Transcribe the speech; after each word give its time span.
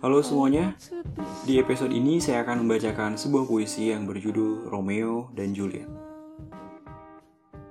Halo 0.00 0.24
semuanya, 0.24 0.72
di 1.44 1.60
episode 1.60 1.92
ini 1.92 2.24
saya 2.24 2.40
akan 2.40 2.64
membacakan 2.64 3.20
sebuah 3.20 3.44
puisi 3.44 3.92
yang 3.92 4.08
berjudul 4.08 4.72
Romeo 4.72 5.28
dan 5.36 5.52
Juliet. 5.52 5.92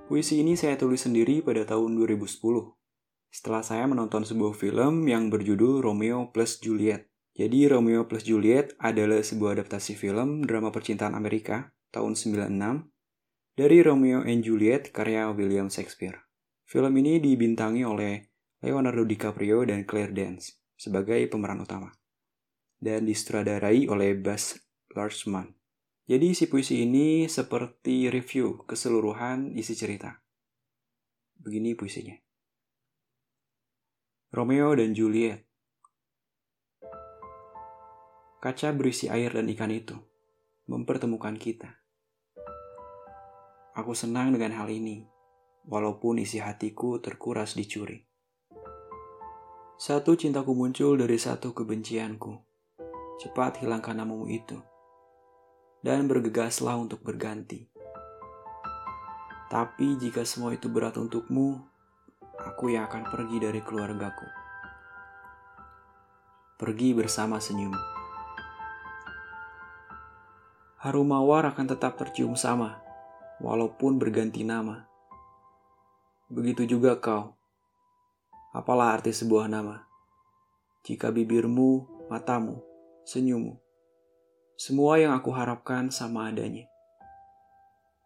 Puisi 0.05 0.45
ini 0.45 0.53
saya 0.53 0.77
tulis 0.77 1.01
sendiri 1.01 1.41
pada 1.41 1.65
tahun 1.65 1.97
2010, 1.97 2.29
setelah 3.33 3.65
saya 3.65 3.89
menonton 3.89 4.29
sebuah 4.29 4.53
film 4.53 5.09
yang 5.09 5.33
berjudul 5.33 5.81
Romeo 5.81 6.29
plus 6.29 6.61
Juliet. 6.61 7.09
Jadi 7.33 7.65
Romeo 7.65 8.05
plus 8.05 8.29
Juliet 8.29 8.77
adalah 8.77 9.25
sebuah 9.25 9.57
adaptasi 9.57 9.97
film 9.97 10.45
drama 10.45 10.69
percintaan 10.69 11.17
Amerika 11.17 11.73
tahun 11.89 12.13
96 12.13 12.85
dari 13.57 13.81
Romeo 13.81 14.21
and 14.21 14.45
Juliet 14.45 14.93
karya 14.93 15.33
William 15.33 15.73
Shakespeare. 15.73 16.30
Film 16.71 16.95
ini 17.03 17.19
dibintangi 17.19 17.83
oleh 17.83 18.15
Leonardo 18.63 19.03
DiCaprio 19.03 19.67
dan 19.67 19.83
Claire 19.83 20.15
Danes 20.15 20.55
sebagai 20.79 21.19
pemeran 21.27 21.59
utama 21.59 21.91
dan 22.79 23.03
disutradarai 23.03 23.91
oleh 23.91 24.15
Baz 24.15 24.55
Luhrmann. 24.95 25.51
Jadi 26.07 26.31
isi 26.31 26.47
puisi 26.47 26.87
ini 26.87 27.27
seperti 27.27 28.07
review 28.07 28.63
keseluruhan 28.63 29.51
isi 29.59 29.75
cerita. 29.75 30.15
Begini 31.35 31.75
puisinya. 31.75 32.15
Romeo 34.31 34.71
dan 34.71 34.95
Juliet. 34.95 35.43
Kaca 38.39 38.71
berisi 38.71 39.11
air 39.11 39.35
dan 39.35 39.51
ikan 39.51 39.75
itu 39.75 39.99
mempertemukan 40.71 41.35
kita. 41.35 41.83
Aku 43.75 43.91
senang 43.91 44.31
dengan 44.31 44.55
hal 44.55 44.71
ini, 44.71 45.03
walaupun 45.71 46.19
isi 46.19 46.43
hatiku 46.43 46.99
terkuras 46.99 47.55
dicuri. 47.55 48.03
Satu 49.79 50.19
cintaku 50.19 50.51
muncul 50.51 50.99
dari 50.99 51.15
satu 51.15 51.55
kebencianku 51.55 52.51
cepat 53.21 53.61
hilangkan 53.61 54.01
namamu 54.01 54.25
itu, 54.33 54.57
dan 55.85 56.09
bergegaslah 56.09 56.73
untuk 56.73 57.05
berganti. 57.05 57.69
Tapi 59.45 59.93
jika 60.01 60.25
semua 60.25 60.57
itu 60.57 60.65
berat 60.73 60.97
untukmu, 60.97 61.61
aku 62.41 62.73
yang 62.73 62.89
akan 62.89 63.05
pergi 63.13 63.37
dari 63.37 63.61
keluargaku. 63.61 64.25
Pergi 66.57 66.97
bersama 66.97 67.37
senyum. 67.37 67.77
Harum 70.81 71.13
mawar 71.13 71.45
akan 71.53 71.77
tetap 71.77 71.93
tercium 72.01 72.33
sama, 72.33 72.81
walaupun 73.37 74.01
berganti 74.01 74.41
nama. 74.41 74.90
Begitu 76.31 76.63
juga 76.63 76.95
kau. 76.95 77.35
Apalah 78.55 78.95
arti 78.95 79.11
sebuah 79.11 79.51
nama? 79.51 79.83
Jika 80.87 81.11
bibirmu, 81.11 81.83
matamu, 82.07 82.63
senyummu. 83.03 83.59
Semua 84.55 84.95
yang 84.95 85.11
aku 85.11 85.27
harapkan 85.35 85.91
sama 85.91 86.31
adanya. 86.31 86.71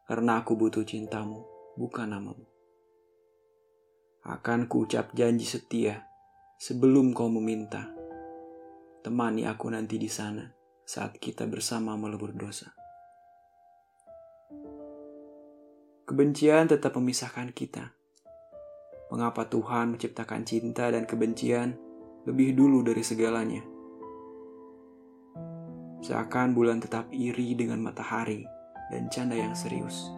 Karena 0.10 0.42
aku 0.42 0.58
butuh 0.58 0.82
cintamu, 0.82 1.46
bukan 1.78 2.10
namamu. 2.10 2.50
Akan 4.26 4.66
kuucap 4.66 5.14
janji 5.14 5.46
setia 5.46 6.10
sebelum 6.58 7.14
kau 7.14 7.30
meminta. 7.30 7.94
Temani 9.06 9.46
aku 9.46 9.70
nanti 9.70 10.02
di 10.02 10.10
sana 10.10 10.50
saat 10.82 11.22
kita 11.22 11.46
bersama 11.46 11.94
melebur 11.94 12.34
dosa. 12.34 12.74
Kebencian 16.10 16.74
tetap 16.74 16.98
memisahkan 16.98 17.54
kita. 17.54 17.94
Mengapa 19.16 19.48
Tuhan 19.48 19.96
menciptakan 19.96 20.44
cinta 20.44 20.92
dan 20.92 21.08
kebencian 21.08 21.72
lebih 22.28 22.52
dulu 22.52 22.84
dari 22.84 23.00
segalanya? 23.00 23.64
Seakan 26.04 26.52
bulan 26.52 26.84
tetap 26.84 27.08
iri 27.16 27.56
dengan 27.56 27.80
matahari 27.80 28.44
dan 28.92 29.08
canda 29.08 29.40
yang 29.40 29.56
serius. 29.56 30.12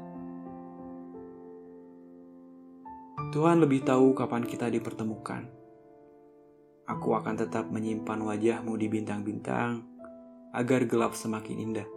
Tuhan 3.30 3.62
lebih 3.62 3.86
tahu 3.86 4.18
kapan 4.18 4.42
kita 4.50 4.66
dipertemukan. 4.74 5.46
Aku 6.90 7.14
akan 7.14 7.38
tetap 7.38 7.70
menyimpan 7.70 8.18
wajahmu 8.18 8.82
di 8.82 8.90
bintang-bintang 8.90 9.86
agar 10.58 10.90
gelap 10.90 11.14
semakin 11.14 11.58
indah. 11.62 11.88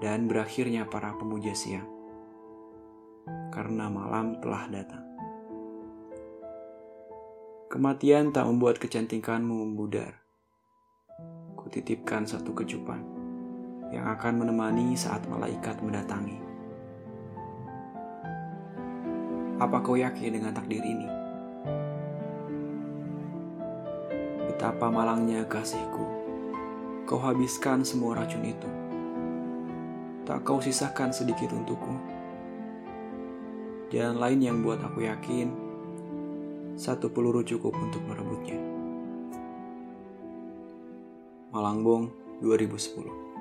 Dan 0.00 0.32
berakhirnya 0.32 0.88
para 0.88 1.12
pemuja 1.20 1.52
siang. 1.52 1.84
Karena 3.52 3.92
malam 3.92 4.40
telah 4.40 4.64
datang. 4.72 5.03
Kematian 7.74 8.30
tak 8.30 8.46
membuat 8.46 8.78
kecantikanmu 8.78 9.66
membudar 9.66 10.22
kutitipkan 11.58 12.22
satu 12.22 12.54
kecupan 12.54 13.02
yang 13.90 14.06
akan 14.14 14.46
menemani 14.46 14.94
saat 14.94 15.26
malaikat 15.26 15.82
mendatangi. 15.82 16.38
Apa 19.58 19.82
kau 19.82 19.98
yakin 19.98 20.38
dengan 20.38 20.54
takdir 20.54 20.86
ini? 20.86 21.10
Betapa 24.46 24.86
malangnya 24.86 25.42
kasihku, 25.42 26.06
kau 27.10 27.18
habiskan 27.18 27.82
semua 27.82 28.22
racun 28.22 28.46
itu. 28.46 28.70
Tak 30.22 30.46
kau 30.46 30.62
sisakan 30.62 31.10
sedikit 31.10 31.50
untukku. 31.50 31.98
Jalan 33.90 34.22
lain 34.22 34.40
yang 34.46 34.62
buat 34.62 34.78
aku 34.78 35.10
yakin, 35.10 35.63
satu 36.84 37.08
peluru 37.08 37.40
cukup 37.40 37.72
untuk 37.80 38.04
merebutnya. 38.04 38.60
Malangbong 41.56 42.12
2010 42.44 43.33